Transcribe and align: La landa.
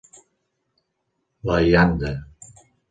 La 1.51 1.61
landa. 1.69 2.19